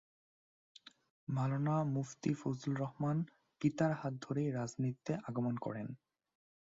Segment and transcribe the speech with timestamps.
[1.27, 3.17] মাওলানা মুফতী ফজলুর রহমান
[3.61, 5.87] পিতার হাত ধরেই রাজনীতিতে আগমন করেন।